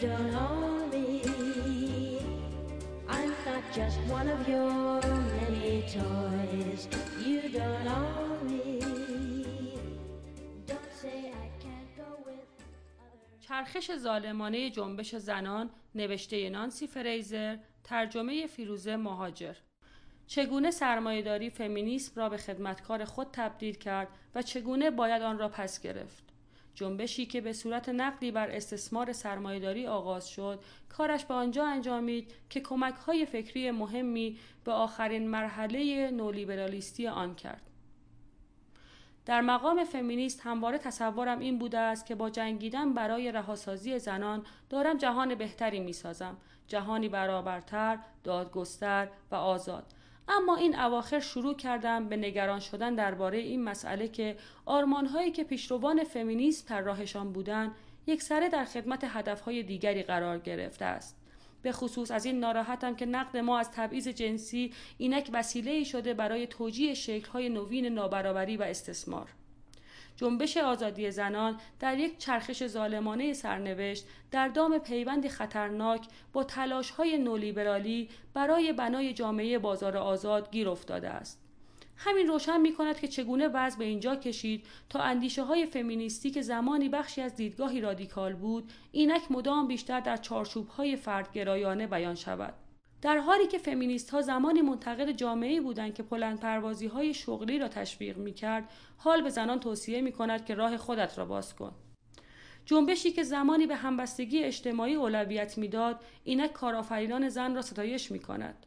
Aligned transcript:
don't 0.00 0.34
own 0.34 0.90
me. 0.90 2.20
I'm 3.08 3.32
not 3.46 3.64
just 3.78 3.98
one 4.16 4.28
of 4.28 4.48
your 4.48 5.00
many 5.34 5.82
toys. 5.96 6.82
You 7.26 7.42
don't 7.58 7.88
own 8.00 8.38
me. 8.46 8.80
Don't 10.66 10.92
say 11.02 11.32
I 11.44 11.48
can't 11.64 11.90
go 11.96 12.10
with. 12.26 12.46
چرخش 13.40 13.90
ظالمانه 13.96 14.70
جنبش 14.70 15.16
زنان 15.16 15.70
نوشته 15.94 16.50
نانسی 16.50 16.86
فریزر 16.86 17.56
ترجمه 17.84 18.46
فیروزه 18.46 18.96
مهاجر 18.96 19.54
چگونه 20.26 20.70
سرمایهداری 20.70 21.50
فمینیسم 21.50 22.12
را 22.20 22.28
به 22.28 22.36
خدمتکار 22.36 23.04
خود 23.04 23.26
تبدیل 23.32 23.74
کرد 23.74 24.08
و 24.34 24.42
چگونه 24.42 24.90
باید 24.90 25.22
آن 25.22 25.38
را 25.38 25.48
پس 25.48 25.80
گرفت 25.80 26.27
جنبشی 26.78 27.26
که 27.26 27.40
به 27.40 27.52
صورت 27.52 27.88
نقدی 27.88 28.30
بر 28.30 28.50
استثمار 28.50 29.12
سرمایهداری 29.12 29.86
آغاز 29.86 30.28
شد 30.28 30.60
کارش 30.88 31.24
به 31.24 31.34
آنجا 31.34 31.66
انجامید 31.66 32.34
که 32.50 32.60
کمکهای 32.60 33.26
فکری 33.26 33.70
مهمی 33.70 34.38
به 34.64 34.72
آخرین 34.72 35.28
مرحله 35.28 36.10
نولیبرالیستی 36.10 37.08
آن 37.08 37.34
کرد 37.34 37.62
در 39.26 39.40
مقام 39.40 39.84
فمینیست 39.84 40.40
همواره 40.44 40.78
تصورم 40.78 41.38
این 41.38 41.58
بوده 41.58 41.78
است 41.78 42.06
که 42.06 42.14
با 42.14 42.30
جنگیدن 42.30 42.94
برای 42.94 43.32
رهاسازی 43.32 43.98
زنان 43.98 44.46
دارم 44.70 44.96
جهان 44.96 45.34
بهتری 45.34 45.80
می 45.80 45.92
سازم. 45.92 46.36
جهانی 46.68 47.08
برابرتر، 47.08 47.98
دادگستر 48.24 49.08
و 49.30 49.34
آزاد. 49.34 49.86
اما 50.28 50.56
این 50.56 50.78
اواخر 50.78 51.20
شروع 51.20 51.54
کردم 51.56 52.08
به 52.08 52.16
نگران 52.16 52.60
شدن 52.60 52.94
درباره 52.94 53.38
این 53.38 53.64
مسئله 53.64 54.08
که 54.08 54.36
آرمانهایی 54.66 55.30
که 55.30 55.44
پیشروان 55.44 56.04
فمینیسم 56.04 56.68
طراحشان 56.68 57.32
بودند 57.32 57.74
یک 58.06 58.22
سره 58.22 58.48
در 58.48 58.64
خدمت 58.64 59.04
هدفهای 59.04 59.62
دیگری 59.62 60.02
قرار 60.02 60.38
گرفته 60.38 60.84
است. 60.84 61.16
به 61.62 61.72
خصوص 61.72 62.10
از 62.10 62.24
این 62.24 62.40
ناراحتم 62.40 62.96
که 62.96 63.06
نقد 63.06 63.36
ما 63.36 63.58
از 63.58 63.70
تبعیض 63.70 64.08
جنسی 64.08 64.72
اینک 64.98 65.30
وسیله 65.32 65.84
شده 65.84 66.14
برای 66.14 66.46
توجیه 66.46 66.94
شکل‌های 66.94 67.48
نوین 67.48 67.86
نابرابری 67.86 68.56
و 68.56 68.62
استثمار. 68.62 69.28
جنبش 70.18 70.56
آزادی 70.56 71.10
زنان 71.10 71.60
در 71.80 71.98
یک 71.98 72.18
چرخش 72.18 72.66
ظالمانه 72.66 73.32
سرنوشت 73.32 74.06
در 74.30 74.48
دام 74.48 74.78
پیوندی 74.78 75.28
خطرناک 75.28 76.06
با 76.32 76.44
تلاش‌های 76.44 77.18
نولیبرالی 77.18 78.08
برای 78.34 78.72
بنای 78.72 79.12
جامعه 79.12 79.58
بازار 79.58 79.96
آزاد 79.96 80.50
گیر 80.50 80.68
افتاده 80.68 81.08
است. 81.08 81.40
همین 81.96 82.26
روشن 82.26 82.60
می 82.60 82.74
کند 82.74 83.00
که 83.00 83.08
چگونه 83.08 83.48
وضع 83.48 83.78
به 83.78 83.84
اینجا 83.84 84.16
کشید 84.16 84.66
تا 84.88 85.00
اندیشه 85.00 85.42
های 85.42 85.66
فمینیستی 85.66 86.30
که 86.30 86.42
زمانی 86.42 86.88
بخشی 86.88 87.20
از 87.20 87.36
دیدگاهی 87.36 87.80
رادیکال 87.80 88.34
بود 88.34 88.72
اینک 88.92 89.22
مدام 89.30 89.68
بیشتر 89.68 90.00
در 90.00 90.16
چارچوب 90.16 90.68
های 90.68 90.96
فردگرایانه 90.96 91.86
بیان 91.86 92.14
شود. 92.14 92.54
در 93.02 93.18
حالی 93.18 93.46
که 93.46 93.58
فمینیست 93.58 94.10
ها 94.10 94.22
زمانی 94.22 94.62
منتقد 94.62 95.10
جامعه 95.10 95.60
بودند 95.60 95.94
که 95.94 96.02
پلند 96.02 96.40
پروازی 96.40 96.86
های 96.86 97.14
شغلی 97.14 97.58
را 97.58 97.68
تشویق 97.68 98.18
می 98.18 98.32
کرد، 98.32 98.70
حال 98.96 99.22
به 99.22 99.30
زنان 99.30 99.60
توصیه 99.60 100.00
می 100.00 100.12
کند 100.12 100.44
که 100.44 100.54
راه 100.54 100.76
خودت 100.76 101.18
را 101.18 101.24
باز 101.24 101.54
کن. 101.54 101.72
جنبشی 102.64 103.12
که 103.12 103.22
زمانی 103.22 103.66
به 103.66 103.76
همبستگی 103.76 104.44
اجتماعی 104.44 104.94
اولویت 104.94 105.58
می‌داد 105.58 106.00
اینک 106.24 106.52
کارآفرینان 106.52 107.28
زن 107.28 107.54
را 107.54 107.62
ستایش 107.62 108.10
می 108.10 108.18
کند. 108.18 108.66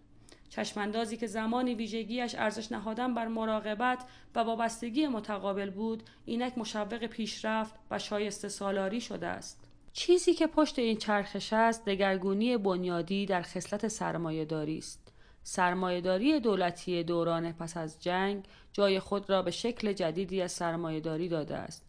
چشماندازی 0.49 1.17
که 1.17 1.27
زمانی 1.27 1.75
ویژگیش 1.75 2.35
ارزش 2.35 2.71
نهادن 2.71 3.13
بر 3.13 3.27
مراقبت 3.27 4.05
و 4.35 4.39
وابستگی 4.39 5.07
متقابل 5.07 5.69
بود 5.69 6.03
اینک 6.25 6.57
مشوق 6.57 7.05
پیشرفت 7.05 7.75
و 7.91 7.99
شایسته 7.99 8.49
سالاری 8.49 9.01
شده 9.01 9.27
است 9.27 9.70
چیزی 9.93 10.33
که 10.33 10.47
پشت 10.47 10.79
این 10.79 10.97
چرخش 10.97 11.53
است 11.53 11.85
دگرگونی 11.85 12.57
بنیادی 12.57 13.25
در 13.25 13.41
خصلت 13.41 13.87
سرمایهداری 13.87 14.77
است. 14.77 15.13
سرمایهداری 15.43 16.39
دولتی 16.39 17.03
دوران 17.03 17.51
پس 17.51 17.77
از 17.77 18.03
جنگ 18.03 18.45
جای 18.73 18.99
خود 18.99 19.29
را 19.29 19.41
به 19.41 19.51
شکل 19.51 19.93
جدیدی 19.93 20.41
از 20.41 20.51
سرمایهداری 20.51 21.29
داده 21.29 21.57
است. 21.57 21.85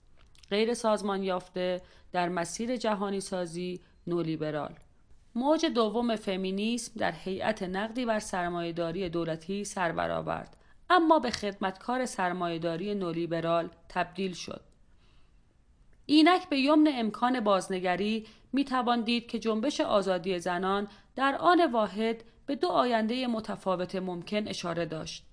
غیر 0.50 0.74
سازمان 0.74 1.22
یافته 1.22 1.82
در 2.12 2.28
مسیر 2.28 2.76
جهانی 2.76 3.20
سازی 3.20 3.80
نولیبرال. 4.06 4.74
موج 5.34 5.66
دوم 5.66 6.16
فمینیسم 6.16 6.92
در 6.96 7.12
هیئت 7.12 7.62
نقدی 7.62 8.06
بر 8.06 8.18
سرمایهداری 8.18 9.08
دولتی 9.08 9.64
سر 9.64 9.92
برآورد 9.92 10.56
اما 10.90 11.18
به 11.18 11.30
خدمتکار 11.30 12.06
سرمایهداری 12.06 12.94
نولیبرال 12.94 13.70
تبدیل 13.88 14.32
شد. 14.32 14.71
اینک 16.06 16.48
به 16.48 16.58
یمن 16.58 16.88
امکان 16.94 17.40
بازنگری 17.40 18.26
می 18.52 18.64
توان 18.64 19.00
دید 19.00 19.26
که 19.26 19.38
جنبش 19.38 19.80
آزادی 19.80 20.38
زنان 20.38 20.88
در 21.16 21.34
آن 21.34 21.72
واحد 21.72 22.24
به 22.46 22.56
دو 22.56 22.68
آینده 22.68 23.26
متفاوت 23.26 23.96
ممکن 23.96 24.48
اشاره 24.48 24.86
داشت 24.86 25.24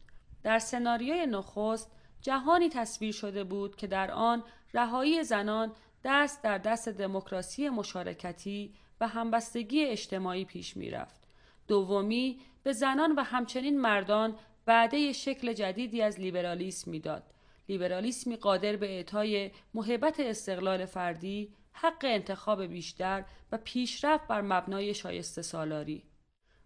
در 0.43 0.59
سناریوی 0.59 1.25
نخست 1.25 1.91
جهانی 2.21 2.69
تصویر 2.69 3.11
شده 3.13 3.43
بود 3.43 3.75
که 3.75 3.87
در 3.87 4.11
آن 4.11 4.43
رهایی 4.73 5.23
زنان 5.23 5.71
دست 6.03 6.43
در 6.43 6.57
دست 6.57 6.89
دموکراسی 6.89 7.69
مشارکتی 7.69 8.73
و 9.01 9.07
همبستگی 9.07 9.85
اجتماعی 9.85 10.45
پیش 10.45 10.77
می 10.77 10.89
رفت. 10.89 11.19
دومی 11.67 12.39
به 12.63 12.73
زنان 12.73 13.11
و 13.11 13.23
همچنین 13.23 13.81
مردان 13.81 14.35
وعده 14.67 15.13
شکل 15.13 15.53
جدیدی 15.53 16.01
از 16.01 16.19
لیبرالیسم 16.19 16.91
می‌داد. 16.91 17.23
لیبرالیسمی 17.69 18.35
قادر 18.35 18.75
به 18.75 18.89
اعطای 18.89 19.51
محبت 19.73 20.19
استقلال 20.19 20.85
فردی، 20.85 21.53
حق 21.71 22.05
انتخاب 22.05 22.63
بیشتر 22.63 23.25
و 23.51 23.57
پیشرفت 23.63 24.27
بر 24.27 24.41
مبنای 24.41 24.93
شایسته 24.93 25.41
سالاری. 25.41 26.03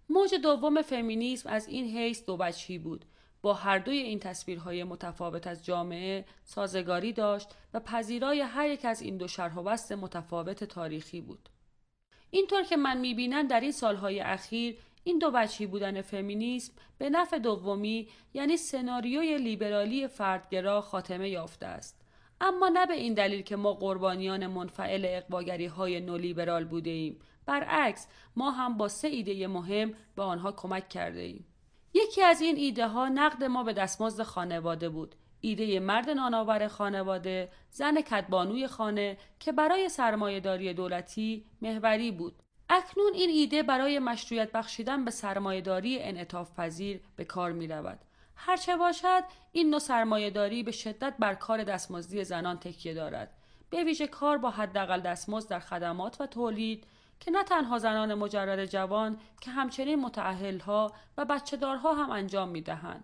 موج 0.09 0.35
دوم 0.35 0.81
فمینیسم 0.81 1.49
از 1.49 1.67
این 1.67 1.97
حیث 1.97 2.25
دو 2.25 2.37
بچهی 2.37 2.77
بود. 2.77 3.05
با 3.41 3.53
هر 3.53 3.79
دوی 3.79 3.97
این 3.97 4.19
تصویرهای 4.19 4.83
متفاوت 4.83 5.47
از 5.47 5.65
جامعه 5.65 6.25
سازگاری 6.43 7.13
داشت 7.13 7.49
و 7.73 7.79
پذیرای 7.79 8.41
هر 8.41 8.69
یک 8.69 8.85
از 8.85 9.01
این 9.01 9.17
دو 9.17 9.27
شرح 9.27 9.55
و 9.55 9.95
متفاوت 9.95 10.63
تاریخی 10.63 11.21
بود. 11.21 11.49
اینطور 12.29 12.63
که 12.63 12.77
من 12.77 12.97
می‌بینم 12.97 13.47
در 13.47 13.59
این 13.59 13.71
سالهای 13.71 14.19
اخیر 14.19 14.77
این 15.03 15.19
دو 15.19 15.31
وجهی 15.33 15.65
بودن 15.65 16.01
فمینیسم 16.01 16.73
به 16.97 17.09
نفع 17.09 17.39
دومی 17.39 18.07
یعنی 18.33 18.57
سناریوی 18.57 19.37
لیبرالی 19.37 20.07
فردگرا 20.07 20.81
خاتمه 20.81 21.29
یافته 21.29 21.65
است. 21.65 22.01
اما 22.41 22.69
نه 22.69 22.85
به 22.85 22.93
این 22.93 23.13
دلیل 23.13 23.41
که 23.41 23.55
ما 23.55 23.73
قربانیان 23.73 24.47
منفعل 24.47 25.05
اقواگری 25.09 25.65
های 25.65 25.99
نولیبرال 25.99 26.65
بوده 26.65 26.89
ایم 26.89 27.19
برعکس 27.45 28.07
ما 28.35 28.51
هم 28.51 28.77
با 28.77 28.87
سه 28.87 29.07
ایده 29.07 29.47
مهم 29.47 29.93
به 30.15 30.23
آنها 30.23 30.51
کمک 30.51 30.89
کرده 30.89 31.19
ایم 31.19 31.45
یکی 31.93 32.21
از 32.21 32.41
این 32.41 32.55
ایده 32.57 32.87
ها 32.87 33.09
نقد 33.09 33.43
ما 33.43 33.63
به 33.63 33.73
دستمزد 33.73 34.23
خانواده 34.23 34.89
بود. 34.89 35.15
ایده 35.41 35.79
مرد 35.79 36.09
نانآور 36.09 36.67
خانواده 36.67 37.49
زن 37.69 38.01
کدبانوی 38.01 38.67
خانه 38.67 39.17
که 39.39 39.51
برای 39.51 39.89
سرمایهداری 39.89 40.73
دولتی 40.73 41.45
محوری 41.61 42.11
بود. 42.11 42.42
اکنون 42.75 43.13
این 43.13 43.29
ایده 43.29 43.63
برای 43.63 43.99
مشروعیت 43.99 44.51
بخشیدن 44.51 45.05
به 45.05 45.11
سرمایهداری 45.11 45.99
انعطاف 45.99 46.59
پذیر 46.59 47.01
به 47.15 47.25
کار 47.25 47.51
می 47.51 47.67
رود. 47.67 47.99
هرچه 48.35 48.77
باشد 48.77 49.23
این 49.51 49.69
نوع 49.69 49.79
سرمایهداری 49.79 50.63
به 50.63 50.71
شدت 50.71 51.13
بر 51.19 51.33
کار 51.33 51.63
دستمزدی 51.63 52.23
زنان 52.23 52.59
تکیه 52.59 52.93
دارد 52.93 53.33
به 53.69 53.83
ویژه 53.83 54.07
کار 54.07 54.37
با 54.37 54.49
حداقل 54.49 55.01
دستمزد 55.01 55.49
در 55.49 55.59
خدمات 55.59 56.21
و 56.21 56.25
تولید 56.25 56.83
که 57.19 57.31
نه 57.31 57.43
تنها 57.43 57.77
زنان 57.77 58.13
مجرد 58.13 58.65
جوان 58.65 59.17
که 59.41 59.51
همچنین 59.51 59.95
متعهلها 59.95 60.93
و 61.17 61.25
بچهدارها 61.25 61.93
هم 61.93 62.11
انجام 62.11 62.49
می 62.49 62.61
دهند. 62.61 63.03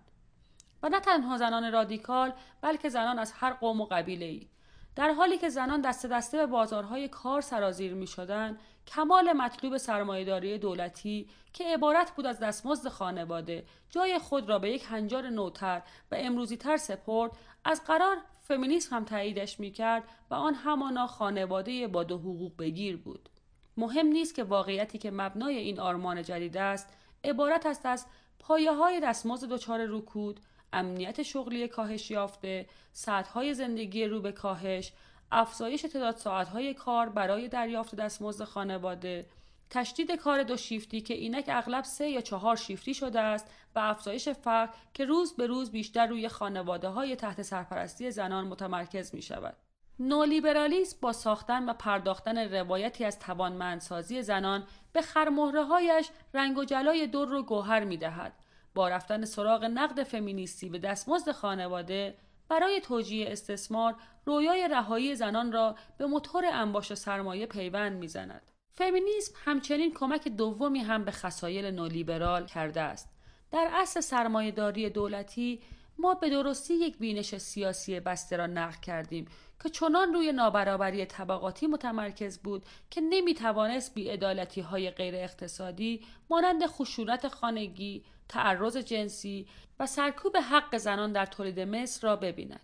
و 0.83 0.89
نه 0.89 0.99
تنها 0.99 1.37
زنان 1.37 1.71
رادیکال 1.71 2.33
بلکه 2.61 2.89
زنان 2.89 3.19
از 3.19 3.33
هر 3.35 3.53
قوم 3.53 3.81
و 3.81 3.85
قبیله 3.85 4.25
ای. 4.25 4.47
در 4.95 5.11
حالی 5.11 5.37
که 5.37 5.49
زنان 5.49 5.81
دست 5.81 6.05
دسته 6.05 6.37
به 6.37 6.45
بازارهای 6.45 7.07
کار 7.07 7.41
سرازیر 7.41 7.93
می 7.93 8.07
شدن، 8.07 8.57
کمال 8.89 9.33
مطلوب 9.33 9.77
سرمایهداری 9.77 10.57
دولتی 10.57 11.29
که 11.53 11.63
عبارت 11.63 12.11
بود 12.11 12.25
از 12.25 12.39
دستمزد 12.39 12.87
خانواده 12.87 13.65
جای 13.89 14.19
خود 14.19 14.49
را 14.49 14.59
به 14.59 14.71
یک 14.71 14.85
هنجار 14.89 15.29
نوتر 15.29 15.81
و 16.11 16.15
امروزی 16.19 16.57
تر 16.57 16.77
سپرد 16.77 17.31
از 17.65 17.83
قرار 17.83 18.17
فمینیسم 18.41 18.95
هم 18.95 19.05
تاییدش 19.05 19.59
می 19.59 19.71
کرد 19.71 20.03
و 20.29 20.35
آن 20.35 20.53
همانا 20.53 21.07
خانواده 21.07 21.87
با 21.87 22.03
دو 22.03 22.17
حقوق 22.17 22.57
بگیر 22.57 22.97
بود. 22.97 23.29
مهم 23.77 24.07
نیست 24.07 24.35
که 24.35 24.43
واقعیتی 24.43 24.97
که 24.97 25.11
مبنای 25.11 25.57
این 25.57 25.79
آرمان 25.79 26.23
جدید 26.23 26.57
است 26.57 26.93
عبارت 27.23 27.65
است 27.65 27.85
از 27.85 28.05
پایه 28.39 28.71
های 28.71 28.99
دستمزد 28.99 29.47
دچار 29.49 29.85
رکود 29.85 30.39
امنیت 30.73 31.23
شغلی 31.23 31.67
کاهش 31.67 32.11
یافته، 32.11 32.65
سطحهای 32.93 33.53
زندگی 33.53 34.05
رو 34.05 34.21
به 34.21 34.31
کاهش، 34.31 34.93
افزایش 35.31 35.81
تعداد 35.81 36.15
ساعتهای 36.15 36.73
کار 36.73 37.09
برای 37.09 37.47
دریافت 37.47 37.95
دستمزد 37.95 38.43
خانواده، 38.43 39.25
تشدید 39.69 40.11
کار 40.11 40.43
دو 40.43 40.57
شیفتی 40.57 41.01
که 41.01 41.13
اینک 41.13 41.45
اغلب 41.47 41.83
سه 41.83 42.09
یا 42.09 42.21
چهار 42.21 42.55
شیفتی 42.55 42.93
شده 42.93 43.19
است 43.19 43.47
و 43.75 43.79
افزایش 43.79 44.29
فقر 44.29 44.73
که 44.93 45.05
روز 45.05 45.35
به 45.35 45.47
روز 45.47 45.71
بیشتر 45.71 46.07
روی 46.07 46.27
خانواده 46.27 46.87
های 46.87 47.15
تحت 47.15 47.41
سرپرستی 47.41 48.11
زنان 48.11 48.47
متمرکز 48.47 49.15
می 49.15 49.21
شود. 49.21 49.55
نولیبرالیسم 49.99 50.97
با 51.01 51.13
ساختن 51.13 51.69
و 51.69 51.73
پرداختن 51.73 52.37
روایتی 52.37 53.05
از 53.05 53.19
توانمندسازی 53.19 54.21
زنان 54.21 54.63
به 54.93 55.01
خرمهرههایش 55.01 56.09
رنگ 56.33 56.57
و 56.57 56.63
جلای 56.63 57.07
دور 57.07 57.33
و 57.33 57.43
گوهر 57.43 57.83
می 57.83 57.97
دهد. 57.97 58.33
با 58.75 58.89
رفتن 58.89 59.25
سراغ 59.25 59.63
نقد 59.63 60.03
فمینیستی 60.03 60.69
به 60.69 60.79
دستمزد 60.79 61.31
خانواده 61.31 62.15
برای 62.49 62.81
توجیه 62.81 63.31
استثمار 63.31 63.95
رویای 64.25 64.67
رهایی 64.67 65.15
زنان 65.15 65.51
را 65.51 65.75
به 65.97 66.05
موتور 66.05 66.45
انباش 66.45 66.93
سرمایه 66.93 67.45
پیوند 67.45 67.97
می‌زند. 67.97 68.51
فمینیسم 68.75 69.33
همچنین 69.45 69.93
کمک 69.93 70.27
دومی 70.27 70.79
هم 70.79 71.05
به 71.05 71.11
خصایل 71.11 71.65
نولیبرال 71.65 72.45
کرده 72.45 72.81
است. 72.81 73.09
در 73.51 73.69
اصل 73.73 73.99
سرمایهداری 73.99 74.89
دولتی 74.89 75.61
ما 75.99 76.13
به 76.13 76.29
درستی 76.29 76.73
یک 76.73 76.97
بینش 76.97 77.37
سیاسی 77.37 77.99
بسته 77.99 78.37
را 78.37 78.47
نقل 78.47 78.79
کردیم 78.81 79.27
که 79.63 79.69
چنان 79.69 80.13
روی 80.13 80.31
نابرابری 80.31 81.05
طبقاتی 81.05 81.67
متمرکز 81.67 82.37
بود 82.37 82.65
که 82.89 83.01
نمی 83.01 83.33
توانست 83.33 83.93
بیعدالتی 83.93 84.61
های 84.61 84.91
غیر 84.91 85.15
اقتصادی 85.15 86.05
مانند 86.29 86.65
خشونت 86.65 87.27
خانگی، 87.27 88.03
تعرض 88.29 88.77
جنسی 88.77 89.47
و 89.79 89.85
سرکوب 89.85 90.37
حق 90.37 90.77
زنان 90.77 91.11
در 91.11 91.25
تولید 91.25 91.59
مصر 91.59 92.07
را 92.07 92.15
ببیند. 92.15 92.61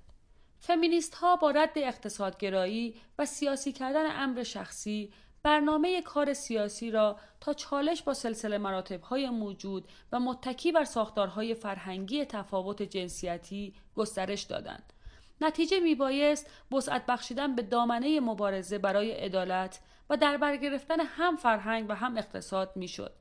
فمینیست 0.59 1.15
ها 1.15 1.35
با 1.35 1.51
رد 1.51 1.73
اقتصادگرایی 1.75 2.95
و 3.19 3.25
سیاسی 3.25 3.71
کردن 3.71 4.21
امر 4.21 4.43
شخصی 4.43 5.11
برنامه 5.45 6.01
کار 6.01 6.33
سیاسی 6.33 6.91
را 6.91 7.17
تا 7.41 7.53
چالش 7.53 8.03
با 8.03 8.13
سلسله 8.13 8.57
مراتب 8.57 9.01
های 9.01 9.29
موجود 9.29 9.87
و 10.11 10.19
متکی 10.19 10.71
بر 10.71 10.83
ساختارهای 10.83 11.53
فرهنگی 11.53 12.25
تفاوت 12.25 12.81
جنسیتی 12.81 13.73
گسترش 13.95 14.43
دادند. 14.43 14.93
نتیجه 15.41 15.79
میبایست 15.79 16.49
وسعت 16.71 17.05
بخشیدن 17.05 17.55
به 17.55 17.61
دامنه 17.61 18.19
مبارزه 18.19 18.77
برای 18.77 19.11
عدالت 19.11 19.79
و 20.09 20.17
در 20.17 20.37
بر 20.37 20.57
گرفتن 20.57 20.99
هم 20.99 21.35
فرهنگ 21.35 21.89
و 21.89 21.95
هم 21.95 22.17
اقتصاد 22.17 22.71
می‌شد. 22.75 23.13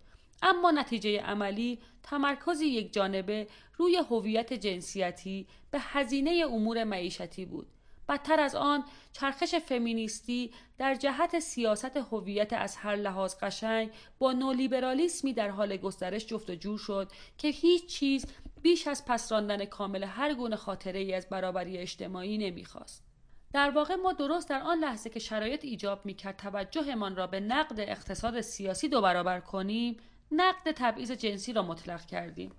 اما 0.42 0.70
نتیجه 0.70 1.20
عملی 1.20 1.78
تمرکزی 2.02 2.66
یک 2.66 2.92
جانبه 2.92 3.48
روی 3.76 3.96
هویت 3.96 4.52
جنسیتی 4.52 5.46
به 5.70 5.78
هزینه 5.80 6.44
امور 6.52 6.84
معیشتی 6.84 7.44
بود. 7.44 7.66
بدتر 8.08 8.40
از 8.40 8.54
آن 8.54 8.84
چرخش 9.12 9.54
فمینیستی 9.54 10.52
در 10.78 10.94
جهت 10.94 11.38
سیاست 11.38 11.96
هویت 11.96 12.52
از 12.52 12.76
هر 12.76 12.96
لحاظ 12.96 13.34
قشنگ 13.42 13.90
با 14.18 14.32
نولیبرالیسمی 14.32 15.32
در 15.32 15.48
حال 15.48 15.76
گسترش 15.76 16.26
جفت 16.26 16.50
و 16.50 16.54
جور 16.54 16.78
شد 16.78 17.12
که 17.38 17.48
هیچ 17.48 17.86
چیز 17.86 18.26
بیش 18.62 18.86
از 18.86 19.04
پس 19.04 19.32
راندن 19.32 19.64
کامل 19.64 20.04
هر 20.04 20.34
گونه 20.34 20.56
خاطره 20.56 21.00
ای 21.00 21.14
از 21.14 21.28
برابری 21.28 21.78
اجتماعی 21.78 22.38
نمی‌خواست. 22.38 23.04
در 23.52 23.70
واقع 23.70 23.94
ما 23.94 24.12
درست 24.12 24.48
در 24.48 24.60
آن 24.60 24.78
لحظه 24.78 25.10
که 25.10 25.18
شرایط 25.18 25.64
ایجاب 25.64 26.06
می‌کرد 26.06 26.36
توجهمان 26.36 27.16
را 27.16 27.26
به 27.26 27.40
نقد 27.40 27.80
اقتصاد 27.80 28.40
سیاسی 28.40 28.88
دو 28.88 29.00
برابر 29.00 29.40
کنیم 29.40 29.96
نقد 30.32 30.72
تبعیض 30.72 31.10
جنسی 31.10 31.52
را 31.52 31.62
مطلق 31.62 32.06
کردیم 32.06 32.52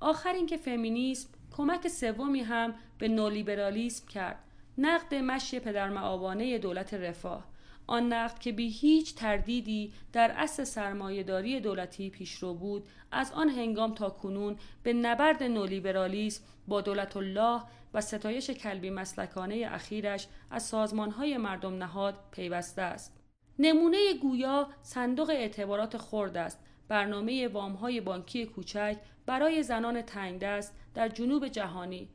آخر 0.00 0.32
اینکه 0.32 0.56
فمینیسم 0.56 1.28
کمک 1.56 1.88
سومی 1.88 2.40
هم 2.40 2.74
به 2.98 3.08
نولیبرالیسم 3.08 4.06
کرد 4.06 4.47
نقد 4.78 5.14
مشی 5.14 5.60
پدرمعابانه 5.60 6.58
دولت 6.58 6.94
رفاه. 6.94 7.44
آن 7.86 8.12
نقد 8.12 8.38
که 8.38 8.52
بی 8.52 8.68
هیچ 8.68 9.14
تردیدی 9.14 9.92
در 10.12 10.30
اصل 10.36 10.64
سرمایهداری 10.64 11.60
دولتی 11.60 12.10
پیشرو 12.10 12.54
بود 12.54 12.88
از 13.12 13.32
آن 13.32 13.48
هنگام 13.48 13.94
تا 13.94 14.10
کنون 14.10 14.56
به 14.82 14.92
نبرد 14.92 15.42
نولیبرالیسم 15.42 16.44
با 16.68 16.80
دولت 16.80 17.16
الله 17.16 17.62
و 17.94 18.00
ستایش 18.00 18.50
کلبی 18.50 18.90
مسلکانه 18.90 19.68
اخیرش 19.70 20.26
از 20.50 20.62
سازمانهای 20.62 21.36
مردم 21.36 21.74
نهاد 21.74 22.14
پیوسته 22.30 22.82
است. 22.82 23.16
نمونه 23.58 24.14
گویا 24.22 24.68
صندوق 24.82 25.30
اعتبارات 25.30 25.96
خرد 25.96 26.36
است. 26.36 26.60
برنامه 26.88 27.48
وامهای 27.48 28.00
بانکی 28.00 28.46
کوچک 28.46 28.96
برای 29.26 29.62
زنان 29.62 30.02
تنگدست 30.02 30.74
در 30.94 31.08
جنوب 31.08 31.48
جهانی. 31.48 32.08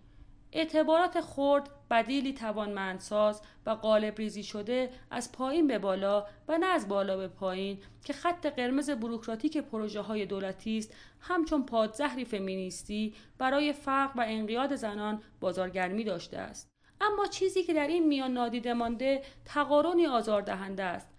اعتبارات 0.56 1.22
خرد 1.22 1.70
بدیلی 1.92 2.34
توانمندساز 2.34 3.42
و 3.66 3.70
قالب 3.70 4.18
ریزی 4.18 4.44
شده 4.44 4.90
از 5.12 5.32
پایین 5.32 5.68
به 5.68 5.80
بالا 5.80 6.26
و 6.48 6.58
نه 6.58 6.66
از 6.66 6.88
بالا 6.88 7.18
به 7.18 7.28
پایین 7.28 7.80
که 8.04 8.14
خط 8.14 8.46
قرمز 8.46 8.90
بروکراتیک 8.90 9.58
پروژه 9.58 10.02
های 10.02 10.26
دولتی 10.26 10.78
است 10.78 10.96
همچون 11.20 11.66
پادزهری 11.66 12.26
فمینیستی 12.26 13.14
برای 13.38 13.74
فقر 13.74 14.20
و 14.20 14.26
انقیاد 14.28 14.76
زنان 14.76 15.22
بازارگرمی 15.40 16.04
داشته 16.04 16.38
است. 16.38 16.74
اما 17.02 17.26
چیزی 17.26 17.64
که 17.64 17.74
در 17.74 17.88
این 17.88 18.08
میان 18.08 18.34
نادیده 18.34 18.74
مانده 18.74 19.22
تقارنی 19.46 20.08
آزاردهنده 20.08 20.84
است. 20.84 21.13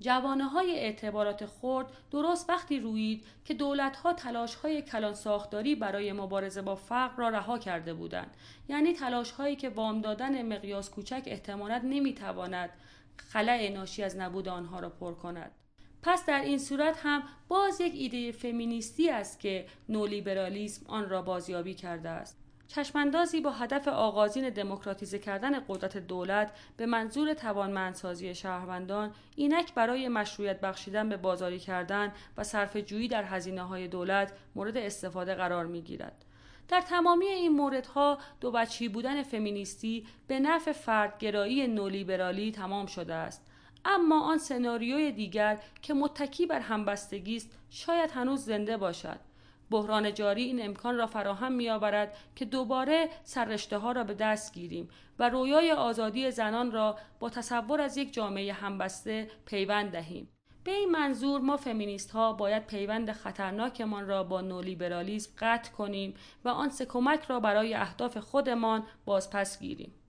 جوانه 0.00 0.44
های 0.44 0.78
اعتبارات 0.78 1.46
خرد 1.46 1.86
درست 2.10 2.50
وقتی 2.50 2.80
روید 2.80 3.24
که 3.44 3.54
دولت 3.54 3.96
ها 3.96 4.12
تلاش 4.12 4.54
های 4.54 4.82
کلان 4.82 5.14
ساختاری 5.14 5.74
برای 5.74 6.12
مبارزه 6.12 6.62
با 6.62 6.74
فقر 6.74 7.16
را 7.16 7.28
رها 7.28 7.58
کرده 7.58 7.94
بودند. 7.94 8.36
یعنی 8.68 8.92
تلاش 8.92 9.30
هایی 9.30 9.56
که 9.56 9.68
وام 9.68 10.00
دادن 10.00 10.56
مقیاس 10.56 10.90
کوچک 10.90 11.22
احتمالاً 11.26 11.78
نمی‌تواند 11.84 12.70
خلع 13.16 13.68
ناشی 13.68 14.02
از 14.02 14.16
نبود 14.16 14.48
آنها 14.48 14.80
را 14.80 14.88
پر 14.88 15.14
کند. 15.14 15.50
پس 16.02 16.26
در 16.26 16.40
این 16.40 16.58
صورت 16.58 17.00
هم 17.02 17.22
باز 17.48 17.80
یک 17.80 17.92
ایده 17.94 18.32
فمینیستی 18.32 19.10
است 19.10 19.40
که 19.40 19.66
نولیبرالیسم 19.88 20.86
آن 20.86 21.08
را 21.08 21.22
بازیابی 21.22 21.74
کرده 21.74 22.08
است. 22.08 22.36
چشماندازی 22.74 23.40
با 23.40 23.50
هدف 23.50 23.88
آغازین 23.88 24.50
دموکراتیزه 24.50 25.18
کردن 25.18 25.60
قدرت 25.68 25.96
دولت 25.96 26.52
به 26.76 26.86
منظور 26.86 27.34
توانمندسازی 27.34 28.34
شهروندان 28.34 29.14
اینک 29.36 29.74
برای 29.74 30.08
مشروعیت 30.08 30.60
بخشیدن 30.60 31.08
به 31.08 31.16
بازاری 31.16 31.58
کردن 31.58 32.12
و 32.36 32.44
صرف 32.44 32.76
جویی 32.76 33.08
در 33.08 33.24
هزینه 33.24 33.62
های 33.62 33.88
دولت 33.88 34.32
مورد 34.54 34.76
استفاده 34.76 35.34
قرار 35.34 35.66
می 35.66 35.82
گیرد. 35.82 36.24
در 36.68 36.80
تمامی 36.80 37.26
این 37.26 37.52
موردها 37.52 38.18
دو 38.40 38.50
بچی 38.50 38.88
بودن 38.88 39.22
فمینیستی 39.22 40.06
به 40.26 40.40
نفع 40.40 40.72
فردگرایی 40.72 41.66
نولیبرالی 41.66 42.52
تمام 42.52 42.86
شده 42.86 43.14
است 43.14 43.46
اما 43.84 44.22
آن 44.22 44.38
سناریوی 44.38 45.12
دیگر 45.12 45.58
که 45.82 45.94
متکی 45.94 46.46
بر 46.46 46.60
همبستگی 46.60 47.36
است 47.36 47.50
شاید 47.70 48.10
هنوز 48.10 48.44
زنده 48.44 48.76
باشد 48.76 49.29
بحران 49.70 50.14
جاری 50.14 50.42
این 50.42 50.64
امکان 50.64 50.96
را 50.96 51.06
فراهم 51.06 51.52
می 51.52 51.70
آورد 51.70 52.16
که 52.36 52.44
دوباره 52.44 53.08
سررشته 53.24 53.78
ها 53.78 53.92
را 53.92 54.04
به 54.04 54.14
دست 54.14 54.54
گیریم 54.54 54.88
و 55.18 55.28
رویای 55.28 55.72
آزادی 55.72 56.30
زنان 56.30 56.72
را 56.72 56.96
با 57.20 57.30
تصور 57.30 57.80
از 57.80 57.96
یک 57.96 58.12
جامعه 58.12 58.52
همبسته 58.52 59.30
پیوند 59.46 59.90
دهیم. 59.90 60.28
به 60.64 60.72
این 60.72 60.90
منظور 60.90 61.40
ما 61.40 61.56
فمینیست 61.56 62.10
ها 62.10 62.32
باید 62.32 62.66
پیوند 62.66 63.12
خطرناکمان 63.12 64.06
را 64.06 64.24
با 64.24 64.40
نولیبرالیسم 64.40 65.32
قطع 65.38 65.72
کنیم 65.72 66.14
و 66.44 66.48
آن 66.48 66.68
سه 66.68 66.86
کمک 66.86 67.24
را 67.24 67.40
برای 67.40 67.74
اهداف 67.74 68.18
خودمان 68.18 68.86
بازپس 69.04 69.60
گیریم. 69.60 69.99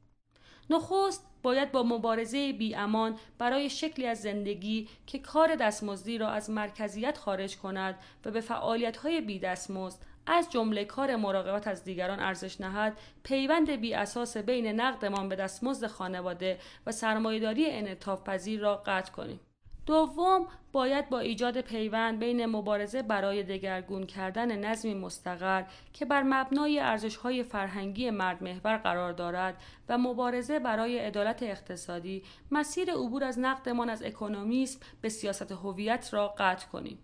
نخست 0.69 1.27
باید 1.43 1.71
با 1.71 1.83
مبارزه 1.83 2.53
بی 2.53 2.75
امان 2.75 3.15
برای 3.37 3.69
شکلی 3.69 4.07
از 4.07 4.21
زندگی 4.21 4.87
که 5.07 5.19
کار 5.19 5.55
دستمزدی 5.55 6.17
را 6.17 6.29
از 6.29 6.49
مرکزیت 6.49 7.17
خارج 7.17 7.57
کند 7.57 7.95
و 8.25 8.31
به 8.31 8.41
فعالیت 8.41 8.97
های 8.97 9.21
بی 9.21 9.39
دستمزد 9.39 9.99
از 10.25 10.51
جمله 10.51 10.85
کار 10.85 11.15
مراقبت 11.15 11.67
از 11.67 11.83
دیگران 11.83 12.19
ارزش 12.19 12.61
نهد 12.61 12.97
پیوند 13.23 13.69
بی 13.69 13.93
اساس 13.93 14.37
بین 14.37 14.67
نقدمان 14.67 15.29
به 15.29 15.35
دستمزد 15.35 15.87
خانواده 15.87 16.59
و 16.85 16.91
سرمایهداری 16.91 17.65
انعطاف 17.65 18.23
پذیر 18.23 18.59
را 18.59 18.83
قطع 18.85 19.11
کنیم. 19.11 19.39
دوم 19.85 20.47
باید 20.71 21.09
با 21.09 21.19
ایجاد 21.19 21.61
پیوند 21.61 22.19
بین 22.19 22.45
مبارزه 22.45 23.01
برای 23.01 23.43
دگرگون 23.43 24.05
کردن 24.05 24.65
نظمی 24.65 24.93
مستقر 24.93 25.63
که 25.93 26.05
بر 26.05 26.23
مبنای 26.23 26.79
ارزش‌های 26.79 27.43
فرهنگی 27.43 28.09
مرد 28.09 28.43
محور 28.43 28.77
قرار 28.77 29.13
دارد 29.13 29.63
و 29.89 29.97
مبارزه 29.97 30.59
برای 30.59 30.99
عدالت 30.99 31.43
اقتصادی 31.43 32.23
مسیر 32.51 32.91
عبور 32.91 33.23
از 33.23 33.39
نقدمان 33.39 33.89
از 33.89 34.03
اکونومیسم 34.03 34.79
به 35.01 35.09
سیاست 35.09 35.51
هویت 35.51 36.09
را 36.13 36.27
قطع 36.37 36.67
کنیم. 36.67 36.99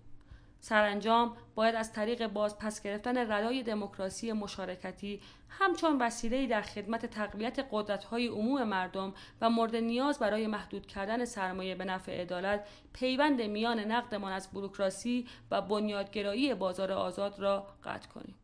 سرانجام 0.59 1.37
باید 1.55 1.75
از 1.75 1.93
طریق 1.93 2.27
باز 2.27 2.57
پس 2.57 2.83
گرفتن 2.83 3.31
ردای 3.31 3.63
دموکراسی 3.63 4.31
مشارکتی 4.31 5.21
همچون 5.49 6.01
وسیله‌ای 6.01 6.47
در 6.47 6.61
خدمت 6.61 7.05
تقویت 7.05 7.67
قدرت‌های 7.71 8.27
عموم 8.27 8.63
مردم 8.63 9.13
و 9.41 9.49
مورد 9.49 9.75
نیاز 9.75 10.19
برای 10.19 10.47
محدود 10.47 10.87
کردن 10.87 11.25
سرمایه 11.25 11.75
به 11.75 11.85
نفع 11.85 12.21
عدالت 12.21 12.67
پیوند 12.93 13.41
میان 13.41 13.79
نقدمان 13.79 14.31
از 14.31 14.51
بروکراسی 14.51 15.27
و 15.51 15.61
بنیادگرایی 15.61 16.53
بازار 16.53 16.91
آزاد 16.91 17.39
را 17.39 17.67
قطع 17.83 18.09
کنیم. 18.09 18.35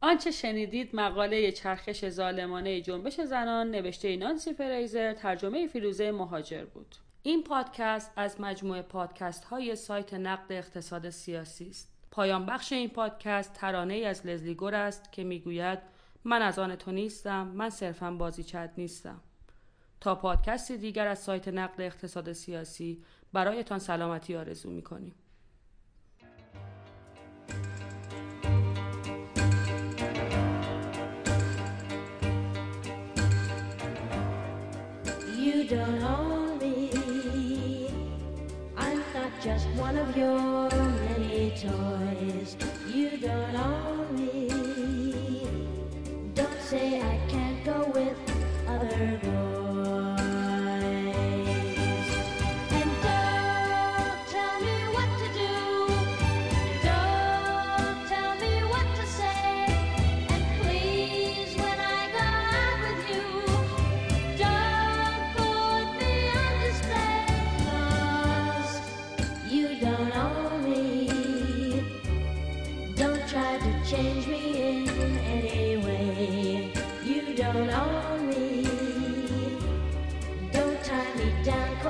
آنچه 0.00 0.30
شنیدید 0.30 0.96
مقاله 0.96 1.52
چرخش 1.52 2.08
ظالمانه 2.08 2.80
جنبش 2.80 3.20
زنان 3.20 3.70
نوشته 3.70 4.16
نانسی 4.16 4.54
فریزر 4.54 5.12
ترجمه 5.12 5.66
فیروزه 5.66 6.12
مهاجر 6.12 6.64
بود. 6.64 6.96
این 7.26 7.42
پادکست 7.42 8.12
از 8.16 8.40
مجموعه 8.40 8.82
پادکست 8.82 9.44
های 9.44 9.76
سایت 9.76 10.14
نقد 10.14 10.52
اقتصاد 10.52 11.10
سیاسی 11.10 11.68
است. 11.68 11.88
پایان 12.10 12.46
بخش 12.46 12.72
این 12.72 12.88
پادکست 12.88 13.52
ترانه 13.52 13.94
ای 13.94 14.04
از 14.04 14.26
لزلی 14.26 14.54
گور 14.54 14.74
است 14.74 15.12
که 15.12 15.24
می‌گوید 15.24 15.78
من 16.24 16.42
از 16.42 16.58
آن 16.58 16.76
تو 16.76 16.92
نیستم 16.92 17.46
من 17.46 17.70
صرفا 17.70 18.10
بازیچت 18.10 18.70
نیستم 18.76 19.20
تا 20.00 20.14
پادکستی 20.14 20.76
دیگر 20.76 21.06
از 21.06 21.18
سایت 21.18 21.48
نقد 21.48 21.80
اقتصاد 21.80 22.32
سیاسی 22.32 23.02
برایتان 23.32 23.78
سلامتی 23.78 24.36
آرزو 24.36 24.70
می‌کنیم 24.70 25.14
You 35.38 35.68
don't 35.70 36.02
own 36.02 36.35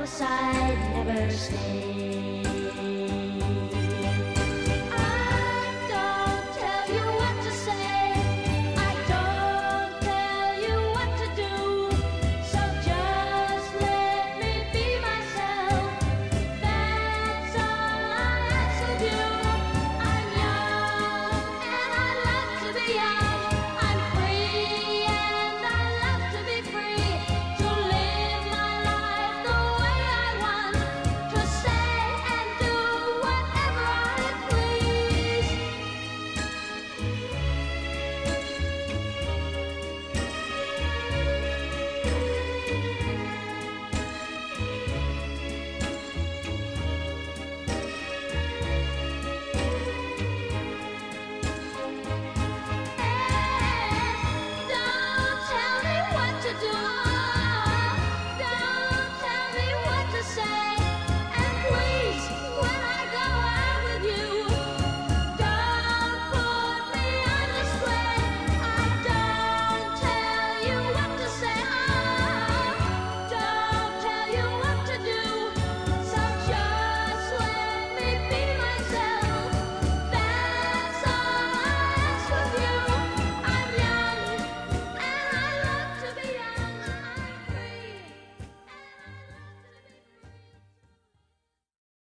I'd 0.08 1.04
never 1.04 1.30
stay. 1.32 2.35